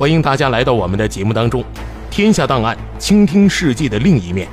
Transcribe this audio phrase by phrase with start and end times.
[0.00, 1.62] 欢迎大家来到我们的节目当中。
[2.10, 4.48] 天下档案，倾听世界的另一面。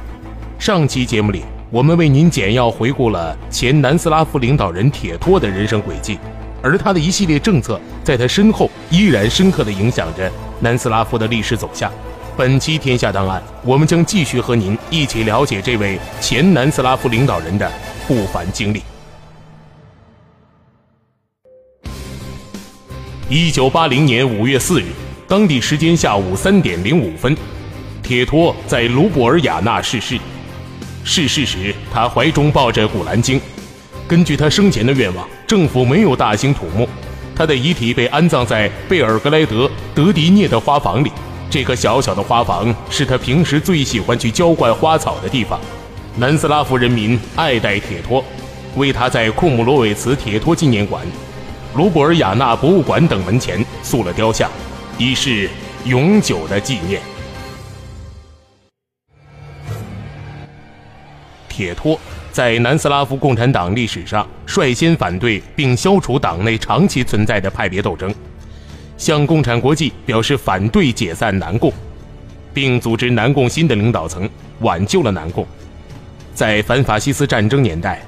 [0.60, 6.20] 上期节目里，我们为您简要回顾了前南斯拉夫领导人铁托的人生轨迹，
[6.62, 10.30] 而他的一系列政策，在他身后依然深刻地影响着
[10.60, 11.90] 南斯拉夫的历史走向。
[12.36, 17.72] 本期天下档案，我们将继续和您一起了解这位前南斯拉夫领导人的
[18.05, 18.84] 不凡经历。
[23.30, 24.88] 一九八零年五月四日，
[25.28, 27.36] 当地时间下午三点零五分，
[28.02, 30.18] 铁托在卢布尔雅纳逝世。
[31.04, 33.38] 逝世时，他怀中抱着《古兰经》。
[34.08, 36.88] 根据他生前的愿望，政府没有大兴土木，
[37.36, 41.12] 他的遗体被安葬在贝尔格莱德德迪涅的花房里。
[41.50, 45.60] 这个小小的花房是他平时最喜欢去浇灌花草的地方。
[46.16, 48.24] 南斯拉夫人民爱戴铁托，
[48.78, 51.05] 为他在库姆罗韦茨铁托纪念馆。
[51.76, 54.50] 卢布尔雅纳博物馆等门前塑了雕像，
[54.99, 55.49] 以示
[55.85, 56.99] 永久的纪念。
[61.48, 61.99] 铁托
[62.31, 68.13] 在南斯拉夫共产党历史上率先反对并消除党内长期存在的派别斗争，
[68.97, 71.72] 向共产国际表示反对解散南共，
[72.53, 74.29] 并组织南共新的领导层，
[74.59, 75.45] 挽救了南共。
[76.34, 78.01] 在反法西斯战争年代。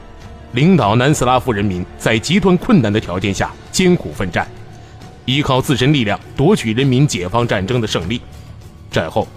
[0.53, 4.47] 领导南斯拉夫人民在极端困难的条件下艰苦奋战，
[5.35, 8.19] 依靠自身力量夺取人民解放战争的胜利。
[8.89, 9.27] 战后，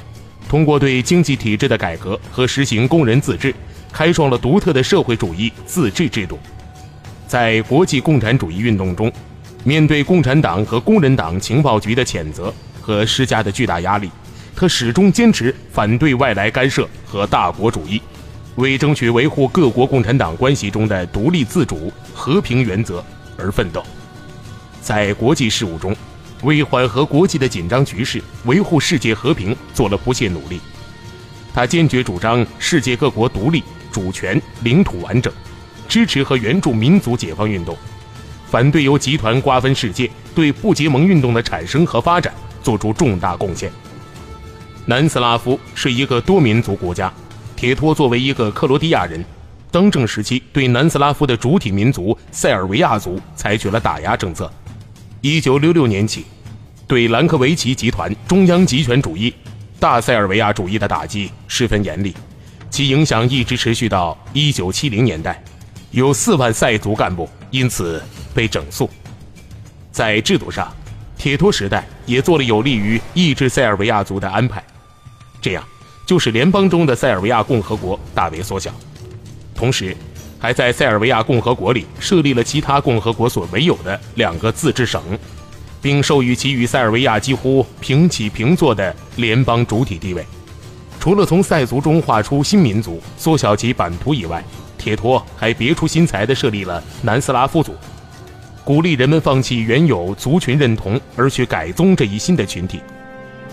[0.48, 3.54] 通过对经济体制的改革和实行工人自治，
[3.92, 6.38] 开创了独特的社会主义自治制度。
[7.26, 9.12] 在国际共产主义运动中，
[9.64, 14.10] 面对共产党和工人党情报局的谴责和施加的巨大压力，
[14.56, 18.00] 他始终坚持反对外来干涉和大国主义。
[18.56, 23.02] 为争取维护各国共产党关系中的独立自主、和平原则
[23.38, 23.82] 而奋斗，
[24.82, 25.96] 在国际事务中，
[26.42, 30.60] 为缓和国际的紧张局势、维护世界和平做了不懈努力。
[31.54, 35.32] 他坚决主张世界各国独立、主权、领土完整，
[35.88, 37.76] 支持和援助民族解放运动，
[38.50, 43.70] 反对由集团瓜分世界，对不结盟运动的产生和发展做出重大贡献。
[44.84, 47.12] 南斯拉夫是一个多民族国家。
[47.54, 49.24] 铁托作为一个克罗地亚人，
[49.70, 54.50] 当政时期对南斯拉夫的主体民族塞尔维亚族采取了打压政策。
[55.24, 56.26] 一九六六年起，
[56.88, 59.32] 对兰科维奇集团中央集权主义、
[59.78, 62.12] 大塞尔维亚主义的打击十分严厉，
[62.68, 65.40] 其影响一直持续到一九七零年代，
[65.92, 68.02] 有四万塞族干部因此
[68.34, 68.90] 被整肃。
[69.92, 70.74] 在制度上，
[71.16, 74.60] 铁托时代也做了有利于抑制塞尔维亚族的安排，
[75.40, 75.62] 这样。
[76.04, 78.74] 就使联邦中的塞尔维亚共和国大为缩小，
[79.54, 79.96] 同时，
[80.42, 85.00] 还在塞尔维亚共和国里设立了其他共和国所没有的两个自治省，
[85.80, 90.26] 并授予其与塞尔维亚几乎平起平坐的联邦主体地位。
[90.98, 94.42] 除了从塞族中划出新民族、缩小其版图以外，
[94.76, 97.76] 铁托还别出心裁地设立了南斯拉夫族，
[98.64, 102.80] 鼓励人们放弃原有族群认同而去改宗这一新的群体。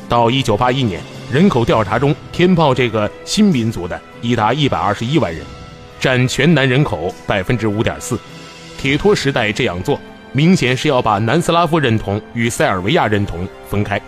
[0.09, 0.99] 到1981年。
[1.31, 5.45] 人口调查中填报这个新民族的已达一百二十一万人，
[5.99, 8.17] 占全南人口百分之五点四。
[8.77, 9.99] 铁托时代这样做，
[10.31, 13.99] 明显是要把南斯拉夫认同与塞尔维亚认同分开。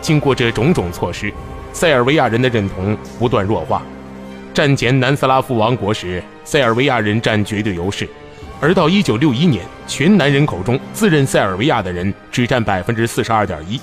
[0.00, 1.32] 经过这种种措施，
[1.72, 3.82] 塞尔维亚人的认同不断弱化。
[4.52, 8.08] 战前南斯拉夫王国时，塞尔维亚人占绝对优势，
[8.60, 13.80] 而到一九六一年，全南人口中自认塞尔维亚的人只占百分之四十二点一。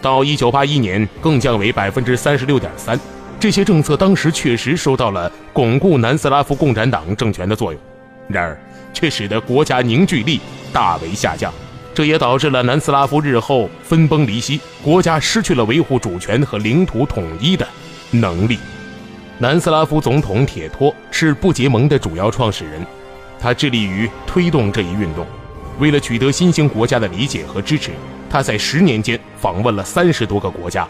[0.00, 2.98] 到一九八一年，更降为百分之三十六点三。
[3.42, 7.82] 这些政策当时确实收到了巩固南斯拉夫共产党政权的作用，
[8.28, 8.56] 然而
[8.94, 10.40] 却使得国家凝聚力
[10.72, 11.52] 大为下降。
[11.92, 17.66] 这也导致了南斯拉夫日后分崩离析，国家失去了维护主权和领土统一的
[18.12, 18.60] 能力。
[19.38, 22.86] 南斯拉夫总统铁托是不结盟的主要创始人，
[23.40, 25.26] 他致力于推动这一运动。
[25.80, 27.90] 为了取得新兴国家的理解和支持。
[28.30, 30.86] 他在十年间访问了三十多个国家。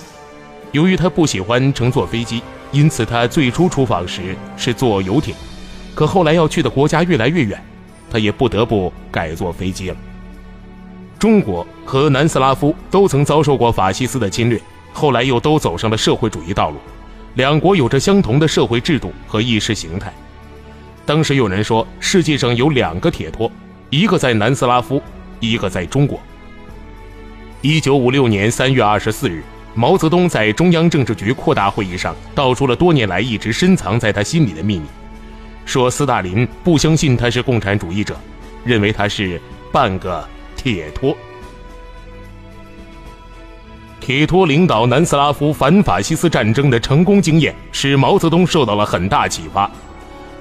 [0.73, 2.43] 由于他不喜欢乘坐飞机，
[2.73, 5.35] 因此他最初出访时是坐游艇。
[5.95, 7.63] 可后来要去的国家越来越远，
[8.11, 9.97] 他也不得不改坐飞机了。
[11.19, 14.61] 中国和南斯拉夫都曾遭受过法西斯的侵略，
[14.93, 16.79] 后来又都走上了社会主义道路，
[17.35, 20.13] 两国有着相同的社会制度和意识形态。
[21.05, 23.53] 当时有人说，世界上有两个铁托，
[23.91, 25.03] 一个在南斯拉夫，
[25.39, 26.19] 一个在中国。
[27.61, 34.87] 一九五六年三月二十四日，毛泽东在中央政治局扩大会议上道出了多年来一直深藏在他心里的秘密，
[35.65, 38.17] 说斯大林不相信他是共产主义者，
[38.65, 39.41] 认为他是
[39.73, 40.29] 半个。
[40.55, 41.17] 铁托，
[43.99, 49.69] 铁托领导南斯拉夫反法西斯战争的成功经验，使毛泽东受到了很大启发。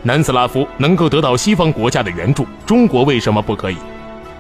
[0.04, 3.78] 南斯拉夫能够得到西方国家的援助，中国为什么不可以？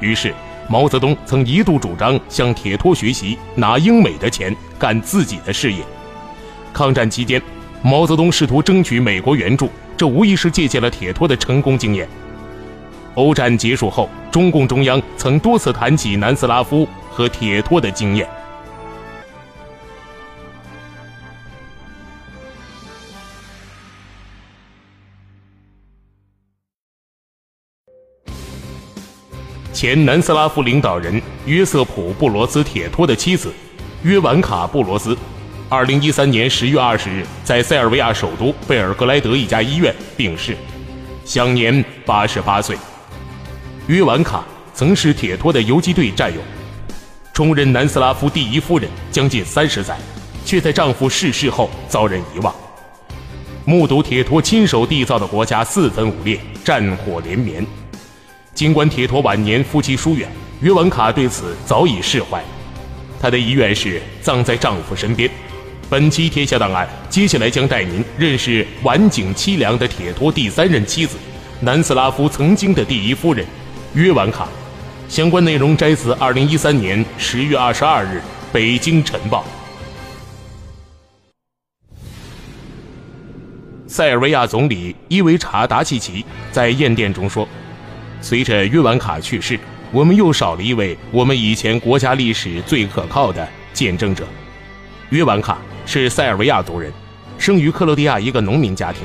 [0.01, 0.31] 于是，
[0.71, 5.83] 毛泽东曾一度主张向铁托学习，拿英美的钱干自己的事业。
[6.71, 7.41] 抗战期间，
[7.81, 12.07] 毛泽东试图争取美国援助，这无疑是借鉴了铁托的成功经验。
[13.15, 18.25] 欧战结束后，中共中央曾多次谈起南斯拉夫和铁托的经验。
[29.81, 33.51] 前南斯拉夫领导人约瑟普·布罗兹·铁托的妻子
[34.04, 35.18] 约婉卡·布罗兹，
[35.69, 40.56] 二零一三年十月二十日在塞尔维亚首都贝尔格莱德一家医院病逝，
[41.25, 42.78] 享年八十八岁。
[43.88, 46.39] 约婉卡曾是铁托的游击队战友，
[47.34, 49.98] 充任南斯拉夫第一夫人将近三十载，
[50.45, 52.54] 却在丈夫逝世后遭人遗忘。
[53.66, 57.66] 目睹铁托亲手缔造的国家四分五裂，战火连绵。
[58.53, 60.30] 尽管铁托晚年夫妻疏远，
[60.62, 62.44] 约文卡对此早已释怀。
[63.19, 65.30] 她的遗愿是葬在丈夫身边。
[65.89, 71.18] 本期《天下档案》接下来将带您认识晚景凄凉的铁托第三任妻子，
[71.59, 73.45] 南斯拉夫曾经的第一夫人。
[73.94, 74.48] 约文卡，
[75.09, 78.18] 相关内容摘自二零一三年十月二十二日
[78.53, 79.44] 《北京晨报》。
[83.86, 87.45] 塞尔维亚总理伊维查达契奇在唁电中说
[88.21, 89.59] ：“随着约完卡去世，
[89.91, 94.25] 我们又少了一位我们以前国家历史最可靠的见证者。”
[95.09, 96.91] 约完卡是塞尔维亚族人，
[97.38, 99.01] 生于克罗地亚一个农民家庭。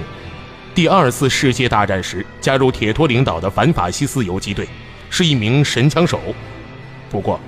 [0.74, 4.68] 第二次世界大战时，加入铁托领导的反法西斯游击队，
[5.08, 6.20] 是一名神枪手。
[7.10, 7.40] 不过，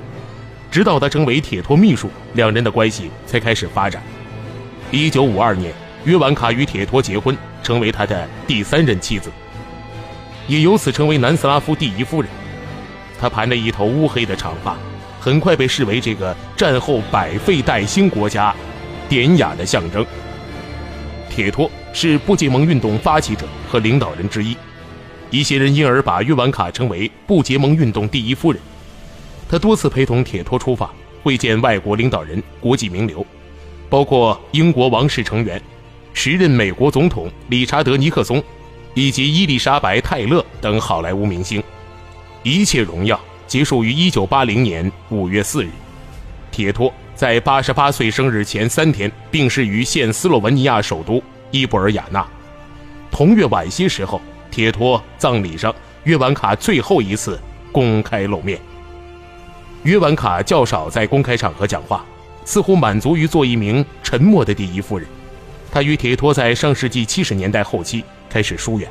[0.71, 4.03] 直到他成为铁托秘书，两人的关系才开始发展。
[4.91, 5.73] 一九五二年，
[6.05, 9.31] 约婉卡与铁托结婚，成为他的第三任妻子，
[10.49, 12.29] 也由此成为南斯拉夫第一夫人。
[13.21, 14.77] 她盘着一头乌黑的长发，
[15.21, 18.53] 很快被视为这个战后百废待兴国家
[19.09, 20.05] 典雅的象征。
[21.31, 21.71] 铁托。
[21.91, 24.57] 是不结盟运动发起者和领导人之一，
[25.31, 28.61] 一些人因而把约婉卡称为不结盟运动第一夫人。
[29.49, 30.91] 她多次陪同铁托出访，
[31.25, 33.27] 会见外国领导人、国际名流，
[33.89, 35.61] 包括英国王室成员、
[36.13, 38.41] 时任美国总统理查德·尼克松
[38.99, 41.63] 以及伊丽莎白·泰勒等好莱坞明星。
[42.43, 45.69] 一切荣耀结束于1980年5月4日，
[46.51, 51.23] 铁托在88岁生日前三天病逝于现斯洛文尼亚首都。
[51.53, 52.27] 伊布尔雅纳，
[53.09, 55.73] 同月晚些时候，铁托葬礼上，
[56.03, 57.39] 约婉卡最后一次
[57.71, 58.59] 公开露面。
[59.85, 62.05] 约婉卡较少在公开场合讲话，
[62.45, 65.07] 似乎满足于做一名沉默的第一夫人。
[65.71, 68.89] 她与铁托在上世纪七十年代后期开始疏远。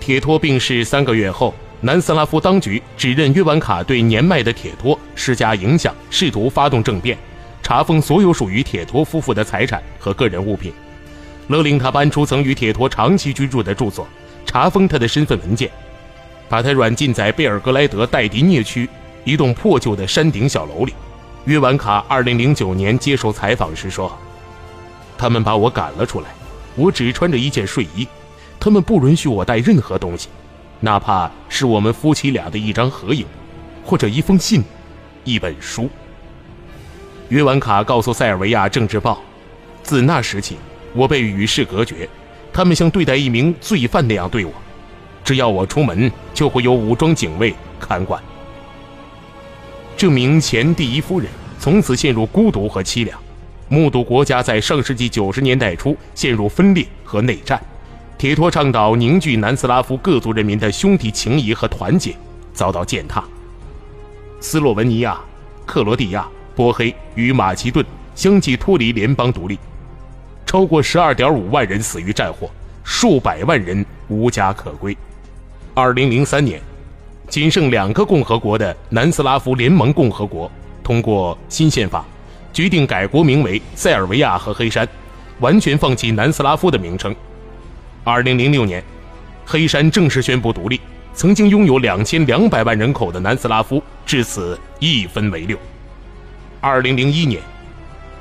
[0.00, 7.16] 铁托病逝三个月后，南斯拉夫当局指认约婉卡对年迈的铁托施加影响，试图发动政变，
[7.62, 10.72] 查封所有属于铁托夫妇的财产和个人物品。
[11.48, 14.06] 勒令他搬出曾与铁托长期居住的住所，
[14.46, 15.70] 查封他的身份文件，
[16.48, 18.88] 把他软禁在贝尔格莱德戴迪涅区
[19.24, 20.94] 一栋破旧的山顶小楼里。
[21.44, 24.10] 约婉卡2009年接受采访时说
[25.18, 26.28] ：“他们把我赶了出来，
[26.76, 28.08] 我只穿着一件睡衣，
[28.64, 30.30] 他们不允许我带任何东西，
[30.80, 33.26] 哪怕是我们夫妻俩的一张合影，
[33.84, 34.64] 或者一封信，
[35.22, 35.86] 一本书。”
[37.28, 39.12] 约完卡告诉《塞尔维亚政治报》
[39.84, 40.56] ：“自那时起。”
[40.96, 42.08] 我被与世隔绝，
[42.54, 44.52] 他们像对待一名罪犯那样对我。
[45.22, 48.22] 只要我出门，就会有武装警卫看管。
[49.94, 51.28] 这名前第一夫人
[51.58, 53.20] 从此陷入孤独和凄凉，
[53.68, 57.62] 目睹国家在上世纪九十年代初陷入分裂和内战。
[58.24, 62.16] 铁托倡导凝聚南斯拉夫各族人民的兄弟情谊和团结，
[62.54, 63.22] 遭到践踏。
[64.40, 65.20] 斯洛文尼亚、
[65.66, 66.26] 克罗地亚、
[66.56, 69.58] 波黑与马其顿相继脱离联邦独立。
[70.46, 72.50] 超过十二点五万人死于战火，
[72.82, 74.96] 数百万人无家可归。
[75.74, 76.58] 二零零三年，
[77.28, 80.50] 仅剩两个共和国的南斯拉夫联盟共和国
[80.82, 82.02] 通过新宪法，
[82.54, 84.88] 决定改国名为塞尔维亚和黑山，
[85.40, 87.14] 完全放弃南斯拉夫的名称。
[88.06, 88.84] 二零零六年，
[89.46, 90.78] 黑山正式宣布独立。
[91.14, 95.56] 曾经拥有两千两百万人口的南斯拉夫至此一分为六。
[96.60, 97.40] 二零零一年，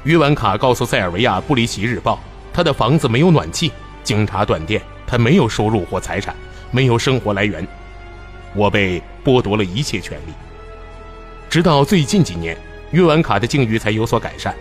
[0.04, 2.16] 约晚卡告诉塞尔维亚《布里奇日报》，
[2.54, 3.74] 他的房子没有暖气，
[4.04, 6.34] 警察断电，他没有收入或财产，
[6.72, 7.68] 没有生活来源。
[8.56, 10.32] 我被剥夺了一切权利。
[11.50, 12.58] 直到最近几年，
[12.92, 14.56] 约晚卡的境遇才有所改善。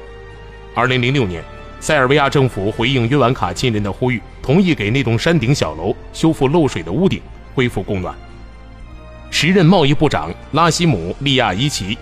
[0.75, 1.45] 二零零六年，
[1.83, 7.21] 塞尔维亚政府回应约晚卡亲人的呼吁，同意给那栋山顶小楼修复漏水的屋顶。
[7.57, 8.15] 恢复供暖。
[9.33, 11.99] 时任贸易部长拉希姆·利亚伊奇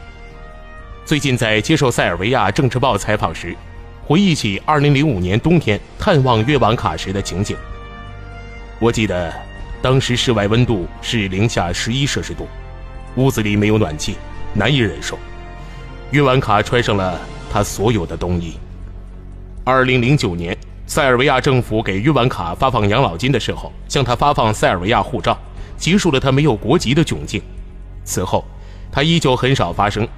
[1.05, 3.57] 最近在接受《塞尔维亚政治报》采访时，
[4.05, 7.57] 回忆起2005年冬天探望约晚卡时的情景。
[8.79, 9.33] 我记得，
[9.81, 12.47] 当时室外温度是零下11摄氏度，
[13.17, 14.17] 屋子里没有暖气，
[14.53, 15.19] 难以忍受。
[16.11, 17.19] 约晚卡穿上了
[17.51, 18.55] 他所有的冬衣。
[19.71, 20.57] 2009年。
[20.87, 25.39] 塞尔维亚政府给约晚卡发放养老金的时候，向他发放塞尔维亚护照，
[25.77, 27.41] 结束了他没有国籍的窘境。
[28.05, 28.45] 此后，
[28.91, 30.09] 他依旧很少发声，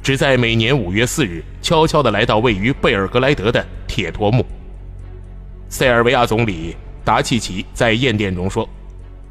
[0.00, 4.46] 只在每年五月四日悄悄地来到位于贝尔格莱德的铁托墓。
[5.68, 8.68] 塞尔维亚总理达契奇在唁电中说：“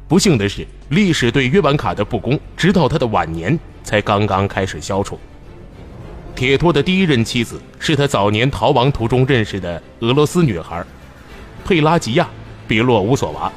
[0.06, 5.18] 不幸的是，历史对约晚卡的不公，直到他的晚年才刚刚开始消除。”
[6.34, 10.84] 铁托的第一任妻子是他早年逃亡途中认识的俄罗斯女孩，
[11.64, 12.24] 佩拉吉亚·
[12.66, 13.52] 别洛乌索娃。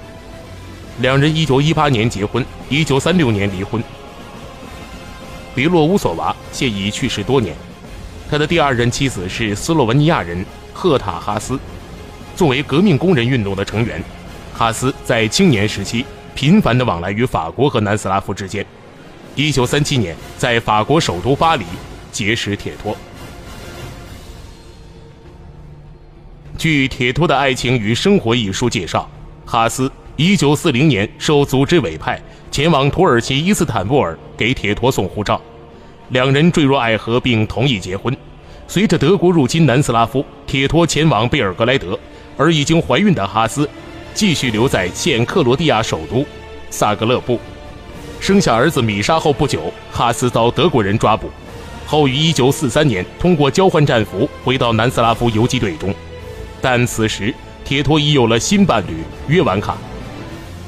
[1.00, 3.84] 两人1918年结婚，1936年离婚。
[5.55, 7.55] 别洛乌索娃现已去世多年。
[8.29, 11.60] 他的第二任妻子是斯洛文尼亚人赫塔哈斯。
[12.36, 14.03] 作为革命工人运动的成员，
[14.53, 18.65] 哈斯在青年时期频繁地往来于法国和南斯拉夫之间。
[19.38, 21.63] 1937年，在法国首都巴黎。
[22.15, 22.95] 结识铁托。
[26.57, 29.10] 据《铁托的爱情与生活》一书介绍，
[29.45, 32.17] 哈斯1940年受组织委派
[32.50, 35.41] 前往土耳其伊斯坦布尔给铁托送护照，
[36.12, 38.15] 两人坠入爱河并同意结婚。
[38.65, 42.00] 随着德国入侵南斯拉夫，铁托前往贝尔格莱德，
[42.38, 43.69] 而已经怀孕的哈斯
[44.13, 46.25] 继续留在现克罗地亚首都
[46.69, 47.38] 萨格勒布。
[48.22, 51.29] 生下儿子米沙后不久，哈斯遭德国人抓捕。
[51.86, 55.94] 后于1943年通过交换战俘回到南斯拉夫游击队中，
[56.62, 59.77] 但此时铁托已有了新伴侣约晚卡。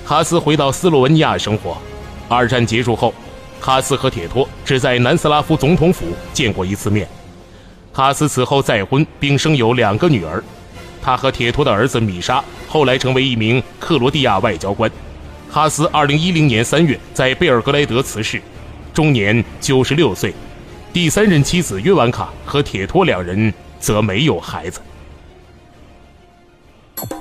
[0.06, 1.78] 哈斯回到斯洛文尼亚生活。
[2.30, 3.14] 二战结束后，
[3.60, 7.08] 哈斯和铁托只在南斯拉夫总统府见过一次面。
[7.92, 10.44] 哈斯此后再婚并生有两个女儿。
[11.02, 14.92] 他和铁托的儿子米沙后来成为一名克罗地亚外交官。
[15.50, 18.42] 哈斯2010年3月在贝尔格莱德辞世，
[18.94, 20.34] 终年96岁。
[20.98, 24.82] 第三任妻子约完卡和铁托两人则没有孩子。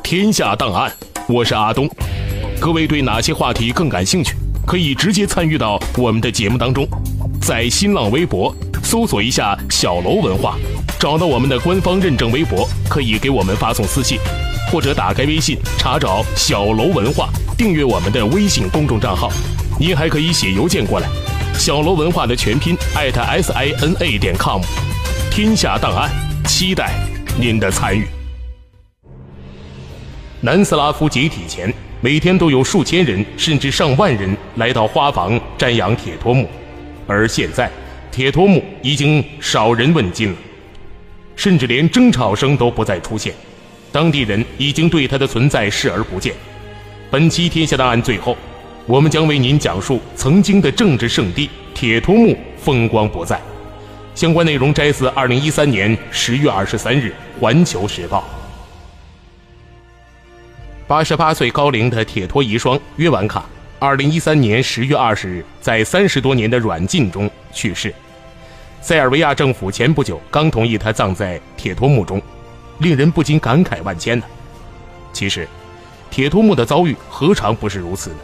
[0.03, 0.91] 天下档案，
[1.29, 1.87] 我是阿东。
[2.59, 4.35] 各位对哪些话题更感兴趣？
[4.67, 6.89] 可以直接参与到我们的节目当中，
[7.43, 8.51] 在新浪微博
[8.83, 10.57] 搜索一下“小楼文化”，
[10.99, 14.19] 找到我们的官方认证微博，可以给我们发送私信，
[14.73, 17.29] 或者打开微信查找“小楼文化”，
[17.59, 19.31] 订阅我们的微信公众账号。
[19.79, 21.07] 您还可以写邮件过来。
[21.59, 24.61] 小楼文化的全拼艾特 s i n a 点 com，
[25.31, 26.11] 天下档案，
[26.45, 26.93] 期待
[27.41, 28.07] 您的参与。
[30.41, 36.47] 南斯拉夫解体前，每天都有数千人甚至上万人来到花房瞻仰铁托墓，
[37.07, 37.71] 而现在，
[38.13, 40.37] 铁托墓已经少人问津了，
[41.35, 43.35] 甚至连争吵声都不再出现，
[43.91, 46.35] 当地人已经对它的存在视而不见。
[47.11, 48.37] 本期天下档案最后。
[48.89, 53.41] 我们将为您讲述曾经的政治圣地铁托墓风光不再。
[54.15, 58.21] 相关内容摘自二零一三年十月二十三日《环球时报》。
[60.87, 63.45] 八十八岁高龄的铁托遗孀约晚卡，
[63.81, 67.93] 二零一三年十月二十日在三十多年的软禁中去世。
[68.81, 72.23] 塞尔维亚政府前不久刚同意他葬在铁托墓中，
[72.79, 74.25] 令人不禁感慨万千呢。
[75.13, 75.49] 其实，
[76.09, 78.17] 铁托墓的遭遇何尝不是如此呢？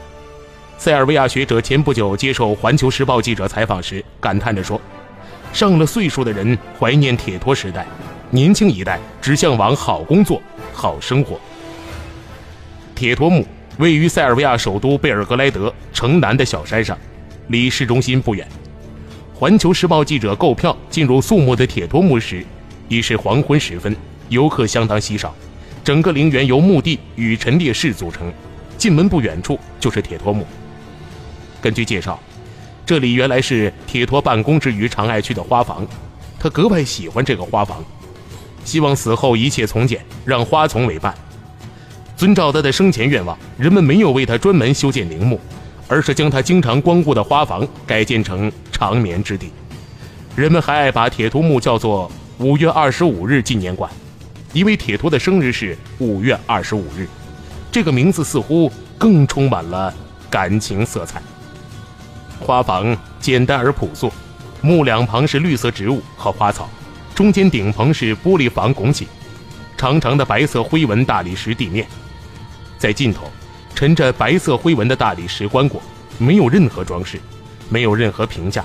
[0.83, 4.81] 塞尔维亚学者前不久接受《环球时报》记者采访时感叹着说
[5.55, 7.87] ：“上了岁数的人怀念铁托时代，
[8.31, 11.41] 年轻一代只向往好工作、好生活。”
[12.97, 13.47] 铁托墓
[13.79, 16.99] 位于塞尔维亚首都贝尔格莱德城南的小山上，
[17.47, 18.45] 离市中心不远。
[19.39, 22.45] 《环球时报》记者购票进入肃穆的铁托墓时，
[22.89, 23.95] 已是黄昏时分，
[24.31, 25.33] 游客相当稀少。
[25.85, 28.33] 整个陵园由墓地与陈列室组成，
[28.77, 30.45] 进门不远处就是铁托墓。
[31.63, 32.19] 根据介绍，
[32.85, 35.87] 这里原来是铁托办公之余常爱去的花房，
[36.41, 37.83] 他格外喜欢这个花房，
[38.65, 41.15] 希望死后一切从简，让花丛为伴。
[42.17, 45.41] 遵照他的生前愿望，人们没有为他专门修建陵墓，
[45.87, 49.53] 而是将他经常光顾的花房改建成长眠之地。
[50.35, 53.91] 人们还爱把铁托墓叫做“五月二十五日纪念馆”，
[54.53, 57.07] 因为铁托的生日是五月二十五日。
[57.71, 59.93] 这个名字似乎更充满了
[60.29, 61.23] 感情色彩。
[62.43, 64.13] 花房简单而朴素，
[64.61, 66.69] 墓两旁是绿色植物和花草，
[67.15, 69.07] 中间顶棚是玻璃房拱起，
[69.77, 71.87] 长长的白色灰纹大理石地面，
[72.77, 73.31] 在尽头
[73.75, 75.79] 沉着白色灰纹的大理石棺椁，
[76.19, 77.21] 没有任何装饰，
[77.69, 78.65] 没有任何评价，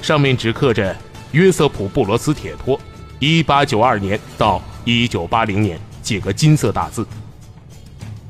[0.00, 0.96] 上面只刻着
[1.32, 2.80] 约瑟普·布罗斯·铁托
[3.20, 7.06] ，1892年到1980年几个金色大字。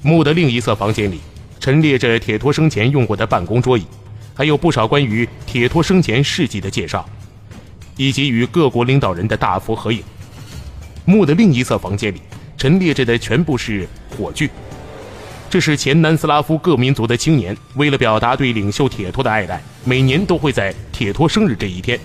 [0.02, 1.20] 墓的另一侧房间里
[1.58, 3.86] 陈列着铁托生前用过的办公桌椅。
[4.36, 7.08] 还有不少关于铁托生前事迹的介绍，
[7.96, 10.02] 以及与各国领导人的大幅合影。
[11.06, 12.20] 墓的另一侧房间里
[12.58, 14.50] 陈列着的全部是火炬，
[15.48, 21.98] 这是前南斯拉夫各民族的青年为了表达对领袖铁托的爱戴，每年都会在铁托生日这一天，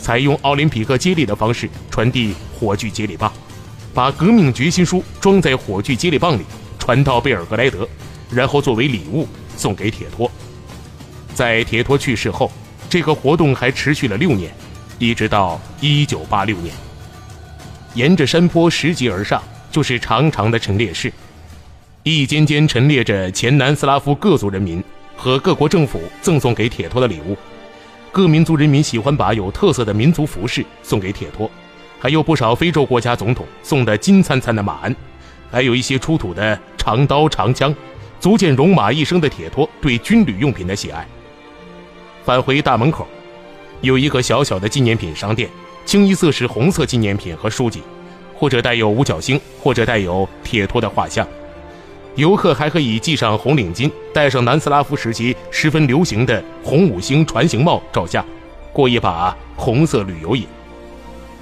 [0.00, 3.32] 采用奥林匹克接力的方式传递火炬接力棒，
[3.94, 6.42] 把革命决心书装在火炬接力棒里，
[6.76, 7.88] 传到贝尔格莱德，
[8.32, 10.28] 然后作为礼物送给铁托。
[11.34, 12.50] 在铁托去世后，
[12.88, 14.52] 这个活动还持续了六年，
[14.98, 16.74] 一直到一九八六年。
[17.94, 21.12] 沿着山坡拾级而上，就是长长的陈列室，
[22.02, 24.82] 一间间陈列着前南斯拉夫各族人民
[25.16, 27.36] 和各国政府赠送给铁托的礼物。
[28.10, 31.50] 各民族人民喜欢把有特色的民族服饰送给铁托，
[31.98, 34.94] 还有不少非洲国家总统送的金灿灿的马鞍，
[35.50, 37.74] 还有一些出土的长刀长枪，
[38.18, 41.06] 足见戎马一生的铁托对军旅用品的喜爱。
[42.28, 43.08] 返回大门口，
[43.80, 45.48] 有一个小小的纪念品商店，
[45.86, 47.80] 清一色是红色纪念品和书籍，
[48.36, 51.26] 或者带有五角星，或者带有铁托的画像。
[52.16, 58.22] 游客还可以系上红领巾，戴上南斯拉夫时期十分流行的红五星船形帽照相，
[58.74, 60.46] 过一把红色旅游瘾。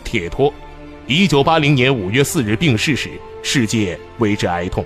[0.05, 0.55] 铁托，
[1.09, 3.11] 一九八零年五月四日病逝时，
[3.43, 4.85] 世界为之哀痛。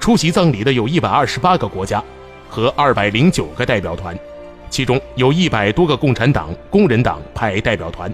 [0.00, 2.02] 出席葬礼的有一百二十八个国家
[2.48, 4.18] 和二百零九个代表团。
[4.70, 8.12] 其中有一百多个共产党、工人党派代表团，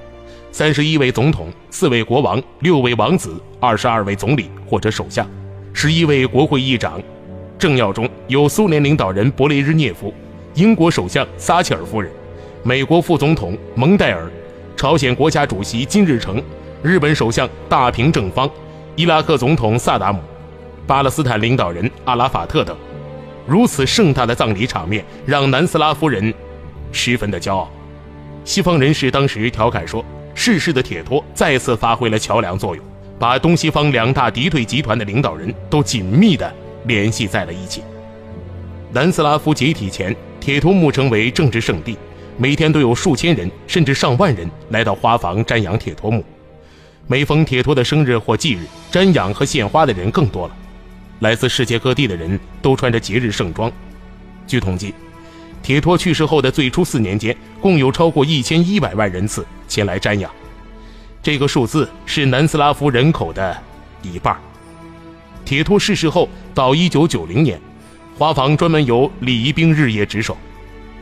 [0.52, 5.28] 三十一位总统、四位国王、六位王子、二十二位总理或者首相，
[5.72, 7.00] 十一位国会议长。
[7.58, 10.12] 政要中有苏联领导人勃列日涅夫、
[10.54, 12.10] 英国首相撒切尔夫人、
[12.62, 14.30] 美国副总统蒙代尔、
[14.76, 16.42] 朝鲜国家主席金日成、
[16.82, 18.50] 日本首相大平正方、
[18.96, 20.20] 伊拉克总统萨达姆、
[20.86, 22.76] 巴勒斯坦领导人阿拉法特等。
[23.46, 26.32] 如此盛大的葬礼场面，让南斯拉夫人。
[26.94, 27.68] 十分的骄傲，
[28.44, 30.02] 西方人士当时调侃说
[30.32, 32.84] ：“逝世的铁托再次发挥了桥梁作用，
[33.18, 36.50] 把东西方两大敌对集团的领导人都紧密地
[36.86, 37.82] 联系在了一起。”
[38.92, 41.98] 南斯拉夫解体前，铁托墓成为政治圣地，
[42.38, 46.24] 每天都有数千人甚至上万人来到花房瞻仰铁托墓。
[47.08, 48.60] 每逢铁托的生日或忌日，
[48.92, 50.56] 瞻仰和献花的人更多了，
[51.20, 53.70] 来自世界各地的人都穿着节日盛装。
[54.46, 54.94] 据统计。
[55.64, 60.30] 铁托去世后的最初四年间，共有超过一千一百万人次前来瞻仰，
[61.22, 63.56] 这个数字是南斯拉夫人口的
[64.02, 64.36] 一半。
[65.42, 67.58] 铁托逝世后，到一九九零年，
[68.18, 70.36] 花房专门由礼仪兵日夜值守。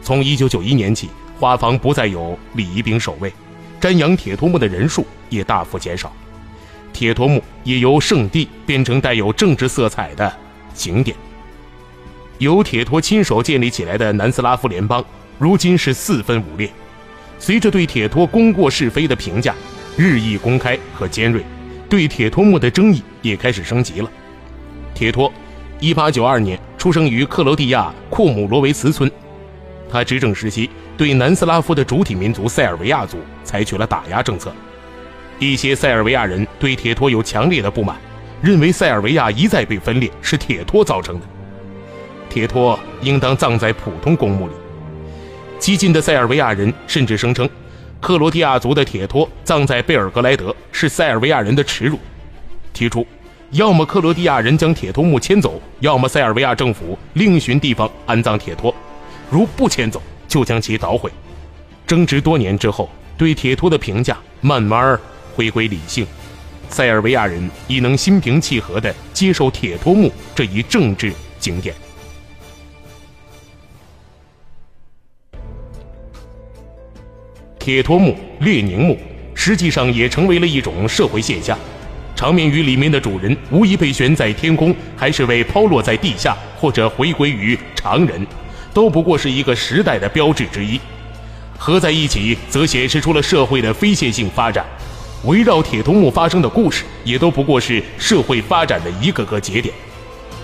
[0.00, 1.08] 从一九九一年起，
[1.40, 3.32] 花房不再有礼仪兵守卫，
[3.80, 6.12] 瞻仰铁托墓的人数也大幅减少，
[6.92, 10.32] 铁托墓也由圣地变成带有政治色彩的
[10.72, 11.16] 景点。
[12.42, 15.04] 由铁托亲手建立起来的南斯拉夫联邦，
[15.38, 16.68] 如今是四分五裂。
[17.38, 19.54] 随着对铁托功过是非的评价
[19.96, 21.40] 日益公开和尖锐，
[21.88, 24.10] 对铁托墓的争议也开始升级了。
[24.92, 25.32] 铁托
[25.80, 29.08] ，1892年出生于克罗地亚库姆罗维茨村，
[29.88, 34.52] 他执政时期对南斯拉夫的主体民族塞尔维亚族采取了打压政策。
[35.38, 37.96] 一些塞尔维亚人对铁托有强烈的不满，
[38.42, 41.26] 认为塞尔维亚一再被分裂是铁托造成的。
[42.32, 44.54] 铁托应当葬在普通公墓里。
[45.58, 47.46] 激进的塞尔维亚人甚至声称，
[48.00, 51.98] 克罗地亚族的铁托葬在贝尔格莱德是塞尔维亚人的耻辱，
[52.72, 53.06] 提出
[53.50, 58.74] 要么克罗地亚人将铁托墓迁走，要么塞尔维亚政府另寻地方安葬铁托，
[59.28, 61.10] 如不迁走，就将其捣毁。
[61.86, 64.98] 争执多年之后，对铁托的评价慢慢
[65.36, 66.06] 回归理性，
[66.70, 71.74] 塞尔维亚人已能心平气和地接受铁托墓这一政治景点。
[77.62, 78.98] 铁托墓、列宁墓，
[79.36, 81.56] 实际上也成为了一种社会现象。
[82.16, 88.26] 长眠于里面的主人，无疑被悬在天空，还是被抛落在地下，或者回归于常人，
[88.74, 90.80] 都不过是一个时代的标志之一。
[91.56, 94.66] 合在一起，则显示出了社会的非线性发展。
[95.22, 99.72] 围绕铁托墓发生的故事，也都不过是社会发展的一个个节点。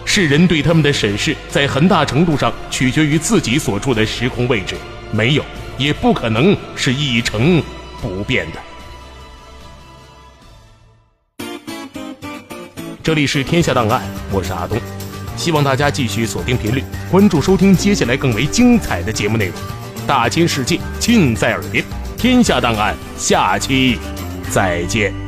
[0.04, 4.76] 世人对他们的审视，在很大程度上取决于自己所处的时空位置，
[5.10, 5.44] 没有，
[5.78, 7.62] 也不可能是一成
[8.02, 8.58] 不变的。
[13.02, 14.78] 这里是天下档案，我是阿东，
[15.36, 19.54] 希望大家继续锁定频率，关注收听接下来更为精彩的节目内容。
[20.06, 21.82] 大千世界尽在耳边，
[22.16, 23.98] 天下档案下期
[24.50, 25.27] 再见。